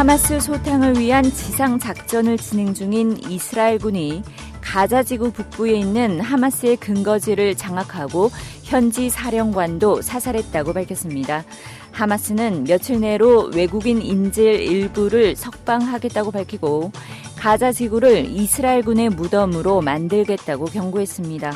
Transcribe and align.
하마스 0.00 0.40
소탕을 0.40 0.98
위한 0.98 1.22
지상 1.22 1.78
작전을 1.78 2.38
진행 2.38 2.72
중인 2.72 3.18
이스라엘군이 3.28 4.22
가자 4.62 5.02
지구 5.02 5.30
북부에 5.30 5.74
있는 5.74 6.20
하마스의 6.20 6.78
근거지를 6.78 7.54
장악하고 7.54 8.30
현지 8.62 9.10
사령관도 9.10 10.00
사살했다고 10.00 10.72
밝혔습니다. 10.72 11.44
하마스는 11.92 12.64
며칠 12.64 13.00
내로 13.00 13.50
외국인 13.54 14.00
인질 14.00 14.62
일부를 14.62 15.36
석방하겠다고 15.36 16.30
밝히고 16.30 16.92
가자 17.36 17.70
지구를 17.70 18.24
이스라엘군의 18.24 19.10
무덤으로 19.10 19.82
만들겠다고 19.82 20.64
경고했습니다. 20.64 21.52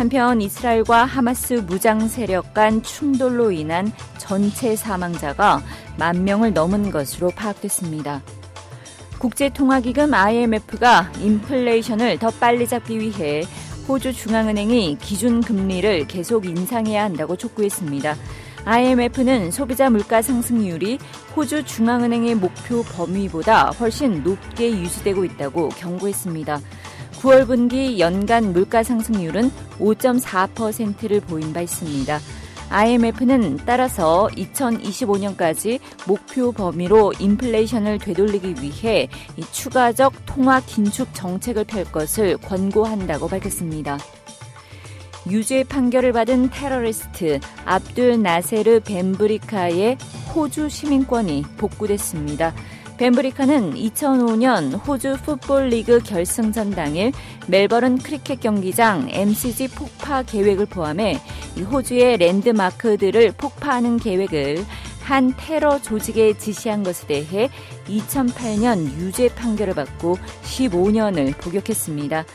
한편 0.00 0.40
이스라엘과 0.40 1.04
하마스 1.04 1.52
무장 1.52 2.08
세력 2.08 2.54
간 2.54 2.82
충돌로 2.82 3.52
인한 3.52 3.92
전체 4.16 4.74
사망자가 4.74 5.62
만 5.98 6.24
명을 6.24 6.54
넘은 6.54 6.90
것으로 6.90 7.28
파악됐습니다. 7.28 8.22
국제통화기금 9.18 10.14
IMF가 10.14 11.12
인플레이션을 11.20 12.18
더 12.18 12.30
빨리 12.30 12.66
잡기 12.66 12.98
위해 12.98 13.42
호주 13.86 14.14
중앙은행이 14.14 14.96
기준 15.02 15.42
금리를 15.42 16.06
계속 16.06 16.46
인상해야 16.46 17.04
한다고 17.04 17.36
촉구했습니다. 17.36 18.16
IMF는 18.64 19.50
소비자 19.50 19.90
물가 19.90 20.22
상승률이 20.22 20.98
호주 21.36 21.64
중앙은행의 21.64 22.36
목표 22.36 22.82
범위보다 22.84 23.66
훨씬 23.72 24.22
높게 24.22 24.70
유지되고 24.70 25.26
있다고 25.26 25.68
경고했습니다. 25.68 26.58
9월 27.18 27.46
분기 27.46 27.98
연간 27.98 28.52
물가 28.52 28.82
상승률은 28.82 29.50
5.4%를 29.78 31.20
보인 31.20 31.52
바 31.52 31.60
있습니다. 31.60 32.18
IMF는 32.70 33.58
따라서 33.66 34.28
2025년까지 34.32 35.80
목표 36.06 36.52
범위로 36.52 37.12
인플레이션을 37.18 37.98
되돌리기 37.98 38.62
위해 38.62 39.08
추가적 39.50 40.12
통화 40.24 40.60
긴축 40.60 41.08
정책을 41.12 41.64
펼 41.64 41.84
것을 41.84 42.36
권고한다고 42.38 43.26
밝혔습니다. 43.28 43.98
유죄 45.28 45.64
판결을 45.64 46.12
받은 46.12 46.50
테러리스트 46.50 47.40
압둘 47.64 48.22
나세르 48.22 48.80
벤브리카의 48.80 49.98
호주 50.34 50.68
시민권이 50.68 51.44
복구됐습니다. 51.58 52.54
벤브리카는 53.00 53.76
2005년 53.76 54.86
호주 54.86 55.16
풋볼리그 55.24 56.00
결승전 56.00 56.72
당일 56.72 57.12
멜버른 57.46 57.96
크리켓 57.96 58.40
경기장 58.40 59.08
MCG 59.10 59.68
폭파 59.68 60.22
계획을 60.22 60.66
포함해 60.66 61.18
호주의 61.70 62.18
랜드마크들을 62.18 63.32
폭파하는 63.38 63.96
계획을 63.96 64.66
한 65.02 65.32
테러 65.38 65.80
조직에 65.80 66.36
지시한 66.36 66.82
것에 66.82 67.06
대해 67.06 67.48
2008년 67.88 68.84
유죄 68.98 69.28
판결을 69.34 69.72
받고 69.72 70.18
15년을 70.42 71.38
복역했습니다. 71.38 72.26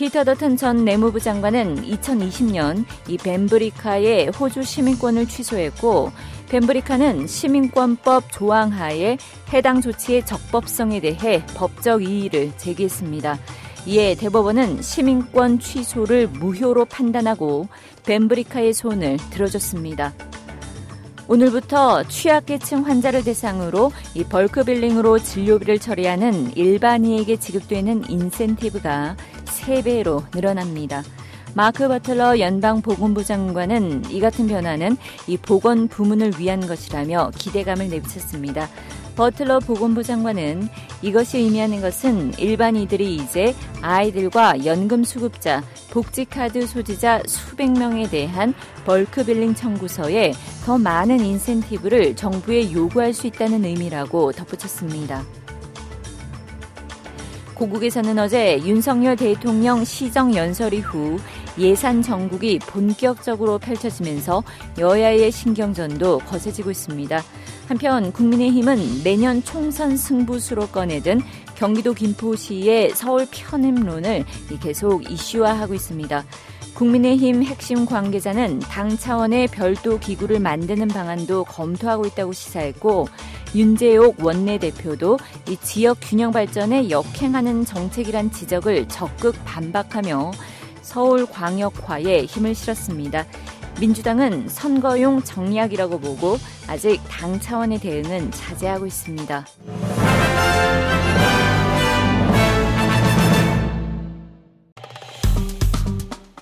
피터 0.00 0.24
더튼 0.24 0.56
전 0.56 0.86
내무부 0.86 1.20
장관은 1.20 1.82
2020년 1.82 2.86
이 3.06 3.18
벤브리카의 3.18 4.28
호주 4.28 4.62
시민권을 4.62 5.28
취소했고 5.28 6.10
벤브리카는 6.48 7.26
시민권법 7.26 8.32
조항하에 8.32 9.18
해당 9.52 9.82
조치의 9.82 10.24
적법성에 10.24 11.00
대해 11.00 11.44
법적 11.54 12.02
이의를 12.02 12.52
제기했습니다. 12.56 13.38
이에 13.84 14.14
대법원은 14.14 14.80
시민권 14.80 15.58
취소를 15.58 16.28
무효로 16.28 16.86
판단하고 16.86 17.68
벤브리카의 18.06 18.72
손을 18.72 19.18
들어줬습니다. 19.28 20.14
오늘부터 21.28 22.04
취약계층 22.04 22.86
환자를 22.86 23.22
대상으로 23.22 23.92
이 24.14 24.24
bulk 24.24 24.64
billing으로 24.64 25.18
진료비를 25.18 25.78
처리하는 25.78 26.56
일반의에게 26.56 27.36
지급되는 27.36 28.10
인센티브가 28.10 29.16
3배로 29.50 30.24
늘어납니다. 30.34 31.02
마크 31.54 31.88
버틀러 31.88 32.38
연방 32.38 32.80
보건부 32.80 33.24
장관은 33.24 34.10
이 34.10 34.20
같은 34.20 34.46
변화는 34.46 34.96
이 35.26 35.36
보건 35.36 35.88
부문을 35.88 36.34
위한 36.38 36.66
것이라며 36.66 37.32
기대감을 37.36 37.88
내비쳤습니다. 37.88 38.68
버틀러 39.16 39.58
보건부 39.58 40.02
장관은 40.02 40.68
이것이 41.02 41.38
의미하는 41.38 41.80
것은 41.80 42.38
일반의들이 42.38 43.16
이제 43.16 43.54
아이들과 43.82 44.64
연금 44.64 45.04
수급자, 45.04 45.62
복지카드 45.90 46.66
소지자 46.66 47.20
수백 47.26 47.72
명에 47.72 48.08
대한 48.08 48.54
bulk 48.86 49.24
billing 49.24 49.54
청구서에 49.54 50.32
더 50.64 50.78
많은 50.78 51.20
인센티브를 51.20 52.14
정부에 52.16 52.72
요구할 52.72 53.12
수 53.12 53.26
있다는 53.26 53.64
의미라고 53.64 54.32
덧붙였습니다. 54.32 55.22
고국에서는 57.60 58.18
어제 58.18 58.58
윤석열 58.64 59.16
대통령 59.16 59.84
시정 59.84 60.34
연설 60.34 60.72
이후 60.72 61.18
예산 61.58 62.00
정국이 62.00 62.58
본격적으로 62.58 63.58
펼쳐지면서 63.58 64.42
여야의 64.78 65.30
신경전도 65.30 66.20
거세지고 66.20 66.70
있습니다. 66.70 67.22
한편 67.68 68.12
국민의힘은 68.12 69.02
내년 69.04 69.44
총선 69.44 69.98
승부 69.98 70.38
수로 70.38 70.68
꺼내든 70.68 71.20
경기도 71.54 71.92
김포시의 71.92 72.92
서울 72.94 73.26
편입론을 73.30 74.24
계속 74.62 75.10
이슈화하고 75.10 75.74
있습니다. 75.74 76.24
국민의힘 76.74 77.42
핵심 77.42 77.86
관계자는 77.86 78.60
당 78.60 78.96
차원의 78.96 79.48
별도 79.48 79.98
기구를 79.98 80.40
만드는 80.40 80.88
방안도 80.88 81.44
검토하고 81.44 82.06
있다고 82.06 82.32
시사했고 82.32 83.08
윤재옥 83.54 84.24
원내대표도 84.24 85.18
이 85.48 85.56
지역 85.58 85.98
균형 86.00 86.32
발전에 86.32 86.90
역행하는 86.90 87.64
정책이란 87.64 88.30
지적을 88.30 88.88
적극 88.88 89.34
반박하며 89.44 90.30
서울 90.82 91.26
광역화에 91.26 92.24
힘을 92.24 92.54
실었습니다. 92.54 93.26
민주당은 93.80 94.48
선거용 94.48 95.22
정략이라고 95.22 96.00
보고 96.00 96.38
아직 96.66 97.00
당 97.08 97.40
차원의 97.40 97.80
대응은 97.80 98.30
자제하고 98.30 98.86
있습니다. 98.86 99.46